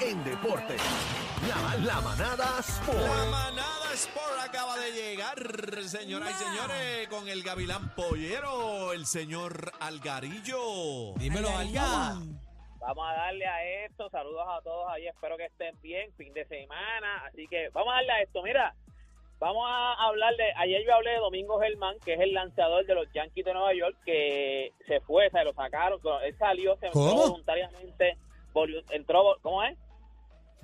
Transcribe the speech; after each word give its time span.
en 0.00 0.24
deporte. 0.24 0.76
La, 1.48 1.76
la 1.84 2.00
manada 2.00 2.58
Sport. 2.60 2.98
La 2.98 3.24
manada 3.30 3.92
Sport 3.94 4.38
acaba 4.42 4.76
de 4.78 4.92
llegar, 4.92 5.36
señoras 5.84 6.30
y 6.30 6.44
señores, 6.44 7.08
con 7.08 7.28
el 7.28 7.42
gavilán 7.42 7.94
pollero, 7.94 8.92
el 8.92 9.06
señor 9.06 9.72
Algarillo. 9.80 11.14
Dímelo, 11.16 11.48
Alga. 11.50 12.14
Vamos 12.80 13.06
a 13.08 13.12
darle 13.14 13.46
a 13.46 13.84
esto. 13.86 14.10
Saludos 14.10 14.44
a 14.48 14.60
todos 14.62 14.86
ahí. 14.90 15.06
Espero 15.06 15.36
que 15.36 15.46
estén 15.46 15.74
bien. 15.80 16.12
Fin 16.16 16.32
de 16.34 16.44
semana. 16.46 17.24
Así 17.26 17.46
que 17.48 17.68
vamos 17.70 17.92
a 17.92 17.96
darle 17.96 18.12
a 18.12 18.22
esto. 18.22 18.42
Mira, 18.42 18.74
vamos 19.38 19.64
a 19.68 19.94
hablar 20.06 20.34
de. 20.36 20.52
Ayer 20.56 20.82
yo 20.86 20.94
hablé 20.94 21.10
de 21.12 21.18
Domingo 21.18 21.58
Germán, 21.60 21.96
que 22.04 22.14
es 22.14 22.20
el 22.20 22.34
lanzador 22.34 22.84
de 22.84 22.94
los 22.94 23.06
Yankees 23.14 23.44
de 23.44 23.52
Nueva 23.54 23.72
York, 23.74 23.96
que 24.04 24.72
se 24.86 25.00
fue, 25.00 25.30
se 25.30 25.44
lo 25.44 25.54
sacaron. 25.54 25.98
Él 26.24 26.36
salió, 26.38 26.76
se 26.76 26.86
entró 26.86 27.00
¿Cómo? 27.00 27.22
voluntariamente. 27.28 28.18
volu- 28.52 28.84
Entró, 28.90 29.36
¿Cómo 29.40 29.62
es? 29.62 29.78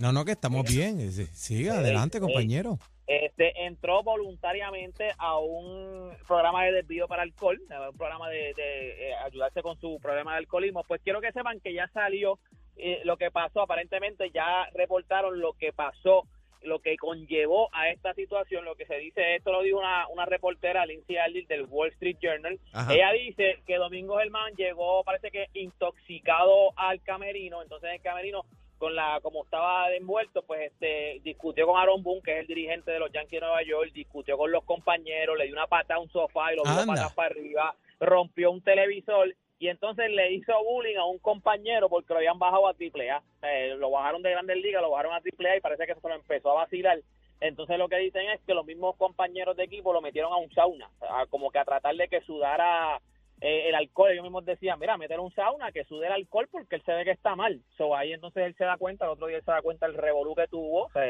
No, 0.00 0.12
no, 0.12 0.24
que 0.24 0.32
estamos 0.32 0.64
bien. 0.64 1.12
Sí, 1.12 1.26
Siga, 1.26 1.74
adelante, 1.74 2.20
compañero. 2.20 2.78
Este, 3.06 3.66
entró 3.66 4.02
voluntariamente 4.02 5.10
a 5.18 5.38
un 5.38 6.10
programa 6.26 6.64
de 6.64 6.72
desvío 6.72 7.06
para 7.06 7.22
alcohol, 7.22 7.60
un 7.60 7.98
programa 7.98 8.30
de, 8.30 8.54
de, 8.56 9.10
eh, 9.10 9.14
ayudarse 9.26 9.60
con 9.60 9.78
su 9.78 9.98
problema 10.00 10.32
de 10.32 10.38
alcoholismo. 10.38 10.84
Pues 10.84 11.02
quiero 11.02 11.20
que 11.20 11.32
sepan 11.32 11.60
que 11.60 11.74
ya 11.74 11.86
salió 11.88 12.38
eh, 12.76 13.02
lo 13.04 13.18
que 13.18 13.30
pasó. 13.30 13.60
Aparentemente 13.60 14.30
ya 14.30 14.70
reportaron 14.72 15.38
lo 15.38 15.52
que 15.52 15.74
pasó, 15.74 16.24
lo 16.62 16.78
que 16.78 16.96
conllevó 16.96 17.68
a 17.74 17.90
esta 17.90 18.14
situación. 18.14 18.64
Lo 18.64 18.76
que 18.76 18.86
se 18.86 18.96
dice, 18.96 19.36
esto 19.36 19.52
lo 19.52 19.60
dijo 19.60 19.80
una, 19.80 20.08
una 20.08 20.24
reportera, 20.24 20.86
Lindsay 20.86 21.18
Aldis, 21.18 21.46
del 21.46 21.66
Wall 21.66 21.90
Street 21.90 22.16
Journal. 22.22 22.58
Ajá. 22.72 22.94
Ella 22.94 23.12
dice 23.12 23.58
que 23.66 23.76
Domingo 23.76 24.16
Germán 24.16 24.54
llegó, 24.56 25.04
parece 25.04 25.30
que 25.30 25.48
intoxicado 25.52 26.72
al 26.76 27.02
camerino. 27.02 27.60
Entonces 27.60 27.90
el 27.92 28.00
camerino 28.00 28.46
con 28.80 28.96
la 28.96 29.20
como 29.22 29.44
estaba 29.44 29.94
envuelto, 29.94 30.42
pues 30.42 30.72
este 30.72 31.20
discutió 31.22 31.66
con 31.66 31.78
Aaron 31.78 32.02
Boone, 32.02 32.22
que 32.22 32.32
es 32.32 32.40
el 32.40 32.46
dirigente 32.46 32.90
de 32.90 32.98
los 32.98 33.12
Yankees 33.12 33.40
de 33.40 33.46
Nueva 33.46 33.62
York, 33.62 33.92
discutió 33.92 34.36
con 34.38 34.50
los 34.50 34.64
compañeros, 34.64 35.36
le 35.38 35.44
dio 35.44 35.52
una 35.52 35.66
pata 35.68 35.94
a 35.96 35.98
un 36.00 36.08
sofá 36.10 36.52
y 36.52 36.56
lo 36.56 36.62
dio 36.64 36.72
patas 36.86 37.12
para 37.14 37.28
arriba, 37.28 37.74
rompió 38.00 38.50
un 38.50 38.62
televisor 38.62 39.32
y 39.58 39.68
entonces 39.68 40.10
le 40.10 40.32
hizo 40.32 40.52
bullying 40.64 40.96
a 40.96 41.04
un 41.04 41.18
compañero 41.18 41.90
porque 41.90 42.14
lo 42.14 42.16
habían 42.20 42.38
bajado 42.38 42.66
a 42.66 42.72
triple 42.74 43.10
A. 43.10 43.22
Eh, 43.42 43.74
lo 43.76 43.90
bajaron 43.90 44.22
de 44.22 44.30
Grandes 44.30 44.56
Ligas, 44.56 44.80
lo 44.80 44.90
bajaron 44.90 45.12
a 45.14 45.20
triple 45.20 45.50
A 45.50 45.56
y 45.58 45.60
parece 45.60 45.86
que 45.86 45.94
se 45.94 46.08
lo 46.08 46.14
empezó 46.14 46.50
a 46.52 46.62
vacilar. 46.62 46.98
Entonces 47.42 47.76
lo 47.78 47.88
que 47.88 47.96
dicen 47.98 48.28
es 48.30 48.40
que 48.46 48.54
los 48.54 48.64
mismos 48.64 48.96
compañeros 48.96 49.56
de 49.56 49.64
equipo 49.64 49.92
lo 49.92 50.00
metieron 50.00 50.32
a 50.32 50.36
un 50.36 50.50
sauna, 50.52 50.90
a- 51.00 51.26
como 51.26 51.50
que 51.50 51.58
a 51.58 51.64
tratar 51.66 51.94
de 51.96 52.08
que 52.08 52.22
sudara 52.22 53.00
eh, 53.40 53.68
el 53.68 53.74
alcohol. 53.74 54.10
Ellos 54.10 54.22
mismos 54.22 54.44
decían, 54.44 54.78
mira, 54.78 54.96
meter 54.96 55.20
un 55.20 55.32
sauna 55.34 55.72
que 55.72 55.84
sude 55.84 56.06
el 56.06 56.12
alcohol 56.12 56.48
porque 56.50 56.76
él 56.76 56.82
se 56.84 56.92
ve 56.92 57.04
que 57.04 57.10
está 57.12 57.36
mal. 57.36 57.60
So, 57.76 57.96
ahí 57.96 58.12
entonces 58.12 58.44
él 58.44 58.54
se 58.56 58.64
da 58.64 58.76
cuenta, 58.76 59.04
el 59.04 59.12
otro 59.12 59.26
día 59.26 59.38
él 59.38 59.44
se 59.44 59.50
da 59.50 59.62
cuenta 59.62 59.86
del 59.86 59.96
revolú 59.96 60.34
que 60.34 60.46
tuvo, 60.48 60.84
o 60.84 60.90
sea, 60.90 61.02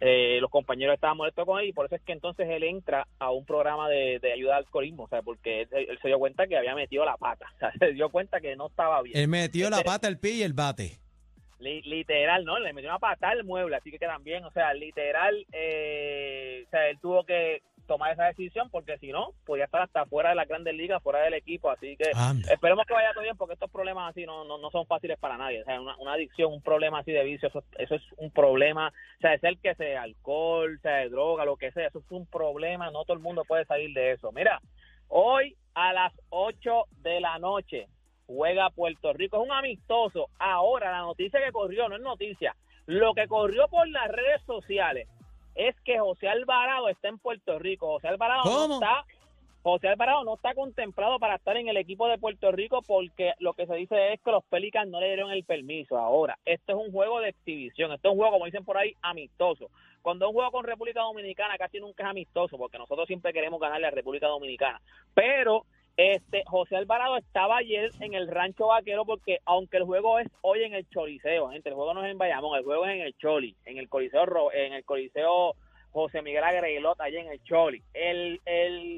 eh, 0.00 0.38
los 0.40 0.50
compañeros 0.50 0.94
estaban 0.94 1.16
molestos 1.16 1.44
con 1.46 1.60
él 1.60 1.68
y 1.68 1.72
por 1.72 1.86
eso 1.86 1.96
es 1.96 2.02
que 2.02 2.12
entonces 2.12 2.48
él 2.48 2.62
entra 2.64 3.06
a 3.18 3.30
un 3.30 3.44
programa 3.44 3.88
de, 3.88 4.18
de 4.20 4.32
ayuda 4.32 4.56
al 4.56 4.64
alcoholismo, 4.64 5.04
o 5.04 5.08
sea, 5.08 5.22
porque 5.22 5.62
él, 5.62 5.68
él 5.72 5.98
se 6.00 6.08
dio 6.08 6.18
cuenta 6.18 6.46
que 6.46 6.56
había 6.56 6.74
metido 6.74 7.04
la 7.04 7.16
pata, 7.16 7.46
o 7.56 7.58
sea, 7.58 7.72
se 7.78 7.92
dio 7.92 8.10
cuenta 8.10 8.40
que 8.40 8.56
no 8.56 8.66
estaba 8.68 9.02
bien. 9.02 9.16
Él 9.16 9.28
metió 9.28 9.70
la 9.70 9.82
pata, 9.82 10.08
el 10.08 10.18
pie 10.18 10.32
y 10.32 10.42
el 10.42 10.52
bate. 10.52 10.98
Li- 11.60 11.82
literal, 11.82 12.44
¿no? 12.46 12.58
Le 12.58 12.72
metió 12.72 12.88
una 12.88 12.98
patada 12.98 13.32
al 13.34 13.44
mueble, 13.44 13.76
así 13.76 13.90
que 13.90 13.98
quedan 13.98 14.24
bien. 14.24 14.44
O 14.44 14.50
sea, 14.50 14.72
literal, 14.72 15.46
eh, 15.52 16.64
o 16.66 16.70
sea, 16.70 16.88
él 16.88 16.98
tuvo 17.00 17.24
que 17.24 17.60
tomar 17.90 18.12
esa 18.12 18.26
decisión 18.26 18.70
porque 18.70 18.98
si 18.98 19.08
no, 19.08 19.32
podía 19.44 19.64
estar 19.64 19.82
hasta 19.82 20.06
fuera 20.06 20.28
de 20.28 20.36
la 20.36 20.44
grandes 20.44 20.74
ligas, 20.74 21.02
fuera 21.02 21.22
del 21.22 21.34
equipo. 21.34 21.72
Así 21.72 21.96
que 21.96 22.12
Anda. 22.14 22.52
esperemos 22.52 22.86
que 22.86 22.94
vaya 22.94 23.12
todo 23.12 23.24
bien 23.24 23.36
porque 23.36 23.54
estos 23.54 23.68
problemas 23.68 24.10
así 24.10 24.24
no, 24.24 24.44
no, 24.44 24.58
no 24.58 24.70
son 24.70 24.86
fáciles 24.86 25.18
para 25.18 25.36
nadie. 25.36 25.62
O 25.62 25.64
sea, 25.64 25.80
una, 25.80 25.96
una 25.96 26.12
adicción, 26.12 26.52
un 26.52 26.62
problema 26.62 27.00
así 27.00 27.10
de 27.10 27.24
vicio, 27.24 27.48
eso, 27.48 27.64
eso 27.78 27.96
es 27.96 28.02
un 28.18 28.30
problema. 28.30 28.92
O 29.18 29.20
sea, 29.20 29.36
sea 29.40 29.50
el 29.50 29.58
que 29.58 29.74
sea 29.74 30.02
alcohol, 30.02 30.78
sea 30.82 30.98
de 30.98 31.08
droga, 31.08 31.44
lo 31.44 31.56
que 31.56 31.72
sea, 31.72 31.88
eso 31.88 31.98
es 31.98 32.12
un 32.12 32.26
problema. 32.26 32.92
No 32.92 33.04
todo 33.04 33.16
el 33.16 33.22
mundo 33.22 33.42
puede 33.44 33.64
salir 33.64 33.92
de 33.92 34.12
eso. 34.12 34.30
Mira, 34.30 34.60
hoy 35.08 35.56
a 35.74 35.92
las 35.92 36.12
8 36.28 36.84
de 37.02 37.20
la 37.20 37.40
noche 37.40 37.88
juega 38.28 38.70
Puerto 38.70 39.12
Rico. 39.14 39.38
Es 39.38 39.48
un 39.48 39.52
amistoso. 39.52 40.28
Ahora, 40.38 40.92
la 40.92 41.00
noticia 41.00 41.44
que 41.44 41.50
corrió 41.50 41.88
no 41.88 41.96
es 41.96 42.02
noticia. 42.02 42.54
Lo 42.86 43.14
que 43.14 43.26
corrió 43.26 43.66
por 43.66 43.88
las 43.88 44.06
redes 44.06 44.42
sociales 44.46 45.08
es 45.68 45.78
que 45.82 45.98
José 45.98 46.28
Alvarado 46.28 46.88
está 46.88 47.08
en 47.08 47.18
Puerto 47.18 47.58
Rico. 47.58 47.86
José 47.86 48.08
Alvarado 48.08 48.42
¿Cómo? 48.44 48.68
no 48.68 48.74
está. 48.74 49.04
José 49.62 49.88
Alvarado 49.88 50.24
no 50.24 50.36
está 50.36 50.54
contemplado 50.54 51.18
para 51.18 51.34
estar 51.34 51.54
en 51.58 51.68
el 51.68 51.76
equipo 51.76 52.08
de 52.08 52.16
Puerto 52.16 52.50
Rico 52.50 52.80
porque 52.80 53.34
lo 53.40 53.52
que 53.52 53.66
se 53.66 53.74
dice 53.74 54.14
es 54.14 54.20
que 54.22 54.30
los 54.30 54.42
Pelicans 54.44 54.90
no 54.90 55.00
le 55.00 55.08
dieron 55.08 55.30
el 55.30 55.44
permiso. 55.44 55.98
Ahora, 55.98 56.38
esto 56.46 56.72
es 56.72 56.86
un 56.86 56.90
juego 56.92 57.20
de 57.20 57.28
exhibición, 57.28 57.92
esto 57.92 58.08
es 58.08 58.12
un 58.12 58.18
juego, 58.18 58.32
como 58.32 58.46
dicen 58.46 58.64
por 58.64 58.78
ahí, 58.78 58.96
amistoso. 59.02 59.68
Cuando 60.00 60.28
un 60.28 60.34
juego 60.34 60.50
con 60.50 60.64
República 60.64 61.02
Dominicana 61.02 61.58
casi 61.58 61.78
nunca 61.78 62.04
es 62.04 62.08
amistoso 62.08 62.56
porque 62.56 62.78
nosotros 62.78 63.06
siempre 63.06 63.34
queremos 63.34 63.60
ganarle 63.60 63.88
a 63.88 63.90
República 63.90 64.28
Dominicana. 64.28 64.80
Pero 65.12 65.66
este 66.00 66.42
José 66.46 66.76
Alvarado 66.76 67.16
estaba 67.16 67.58
ayer 67.58 67.90
en 68.00 68.14
el 68.14 68.28
Rancho 68.28 68.68
Vaquero 68.68 69.04
porque 69.04 69.40
aunque 69.44 69.76
el 69.76 69.84
juego 69.84 70.18
es 70.18 70.28
hoy 70.40 70.62
en 70.62 70.74
el 70.74 70.88
Choliseo, 70.88 71.50
gente, 71.50 71.68
el 71.68 71.74
juego 71.74 71.94
no 71.94 72.04
es 72.04 72.10
en 72.10 72.18
Bayamón, 72.18 72.56
el 72.58 72.64
juego 72.64 72.86
es 72.86 72.94
en 72.94 73.02
el 73.02 73.16
Choli, 73.18 73.54
en 73.66 73.78
el 73.78 73.88
Coliseo 73.88 74.52
en 74.52 74.72
el 74.72 74.84
Coliseo 74.84 75.54
José 75.92 76.22
Miguel 76.22 76.44
Agrelot 76.44 77.00
allá 77.00 77.20
en 77.20 77.28
el 77.28 77.42
Choli. 77.42 77.82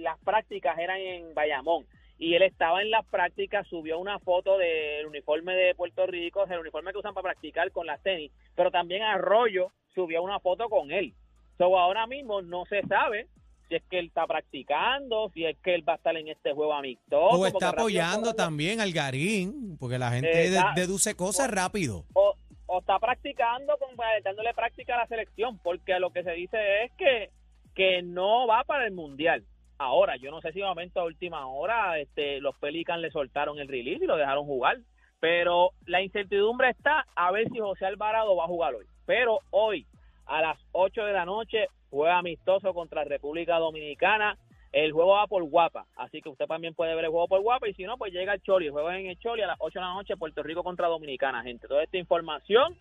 Las 0.02 0.18
prácticas 0.20 0.78
eran 0.78 0.98
en 0.98 1.34
Bayamón 1.34 1.86
y 2.18 2.34
él 2.34 2.42
estaba 2.42 2.82
en 2.82 2.90
las 2.90 3.04
prácticas, 3.06 3.66
subió 3.66 3.98
una 3.98 4.20
foto 4.20 4.56
del 4.56 5.06
uniforme 5.06 5.54
de 5.56 5.74
Puerto 5.74 6.06
Rico, 6.06 6.44
el 6.44 6.60
uniforme 6.60 6.92
que 6.92 6.98
usan 6.98 7.14
para 7.14 7.30
practicar 7.32 7.72
con 7.72 7.86
las 7.86 8.00
tenis, 8.02 8.30
pero 8.54 8.70
también 8.70 9.02
Arroyo 9.02 9.72
subió 9.94 10.22
una 10.22 10.38
foto 10.38 10.69
con 10.69 10.92
él. 10.92 11.14
So, 11.58 11.78
ahora 11.78 12.06
mismo 12.06 12.40
no 12.42 12.64
se 12.66 12.82
sabe 12.82 13.26
si 13.72 13.76
es 13.76 13.82
que 13.88 13.98
él 13.98 14.06
está 14.08 14.26
practicando, 14.26 15.30
si 15.32 15.46
es 15.46 15.56
que 15.62 15.74
él 15.74 15.88
va 15.88 15.94
a 15.94 15.96
estar 15.96 16.14
en 16.14 16.28
este 16.28 16.52
juego 16.52 16.74
amistoso. 16.74 17.40
O 17.40 17.46
está 17.46 17.70
apoyando 17.70 18.34
también 18.34 18.80
al 18.80 18.92
Garín, 18.92 19.78
porque 19.78 19.98
la 19.98 20.10
gente 20.10 20.50
deduce 20.76 21.14
cosas 21.14 21.50
rápido. 21.50 22.04
o, 22.12 22.34
o 22.66 22.78
está 22.80 22.98
practicando, 22.98 23.78
con, 23.78 23.96
dándole 24.22 24.52
práctica 24.52 24.94
a 24.94 24.98
la 24.98 25.06
selección, 25.06 25.58
porque 25.62 25.98
lo 25.98 26.12
que 26.12 26.22
se 26.22 26.32
dice 26.32 26.84
es 26.84 26.92
que, 26.98 27.30
que 27.74 28.02
no 28.02 28.46
va 28.46 28.62
para 28.64 28.84
el 28.84 28.92
Mundial. 28.92 29.42
Ahora, 29.78 30.16
yo 30.16 30.30
no 30.30 30.42
sé 30.42 30.52
si 30.52 30.58
de 30.58 30.66
momento 30.66 31.00
a 31.00 31.04
última 31.04 31.46
hora 31.46 31.98
este, 31.98 32.40
los 32.40 32.54
Pelicans 32.56 33.00
le 33.00 33.10
soltaron 33.10 33.58
el 33.58 33.68
release 33.68 34.04
y 34.04 34.06
lo 34.06 34.18
dejaron 34.18 34.44
jugar, 34.44 34.80
pero 35.18 35.70
la 35.86 36.02
incertidumbre 36.02 36.68
está 36.68 37.06
a 37.16 37.30
ver 37.30 37.48
si 37.50 37.58
José 37.58 37.86
Alvarado 37.86 38.36
va 38.36 38.44
a 38.44 38.48
jugar 38.48 38.74
hoy. 38.74 38.84
Pero 39.06 39.38
hoy, 39.50 39.86
a 40.26 40.40
las 40.40 40.58
8 40.72 41.04
de 41.04 41.12
la 41.12 41.24
noche, 41.24 41.66
juega 41.90 42.18
amistoso 42.18 42.72
contra 42.74 43.04
República 43.04 43.58
Dominicana. 43.58 44.36
El 44.72 44.92
juego 44.92 45.12
va 45.12 45.26
por 45.26 45.42
Guapa, 45.44 45.86
así 45.96 46.22
que 46.22 46.30
usted 46.30 46.46
también 46.46 46.74
puede 46.74 46.94
ver 46.94 47.04
el 47.04 47.10
juego 47.10 47.28
por 47.28 47.42
Guapa 47.42 47.68
y 47.68 47.74
si 47.74 47.84
no, 47.84 47.98
pues 47.98 48.12
llega 48.12 48.32
el 48.32 48.42
Choli. 48.42 48.66
El 48.66 48.72
juego 48.72 48.90
en 48.90 49.06
el 49.06 49.18
Choli 49.18 49.42
a 49.42 49.46
las 49.46 49.58
8 49.58 49.78
de 49.78 49.84
la 49.84 49.92
noche, 49.92 50.16
Puerto 50.16 50.42
Rico 50.42 50.64
contra 50.64 50.88
Dominicana, 50.88 51.42
gente. 51.42 51.68
Toda 51.68 51.82
esta 51.82 51.98
información 51.98 52.76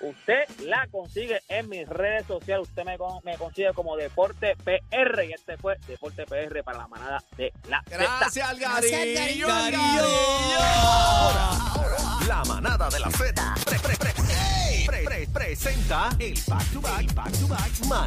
usted 0.00 0.48
la 0.60 0.86
consigue 0.90 1.40
en 1.48 1.68
mis 1.68 1.88
redes 1.88 2.26
sociales. 2.26 2.68
Usted 2.68 2.84
me, 2.84 2.96
me 3.24 3.36
consigue 3.36 3.72
como 3.74 3.96
Deporte 3.96 4.56
PR 4.64 5.24
y 5.24 5.32
este 5.32 5.56
fue 5.58 5.76
Deporte 5.86 6.24
PR 6.24 6.62
para 6.62 6.78
la 6.78 6.88
manada 6.88 7.22
de 7.36 7.52
la. 7.68 7.82
Gracias, 7.86 8.48
Algarillo. 8.48 9.46
Garillo. 9.46 10.04
La 12.26 12.42
manada 12.48 12.88
de 12.88 13.00
la 13.00 13.10
Z 13.10 13.54
presenta 15.54 16.08
el 16.18 16.34
back 16.48 16.72
to 16.72 16.80
back, 16.80 17.14
back 17.14 17.32
to 17.38 17.46
back, 17.46 17.70
manada 17.88 18.04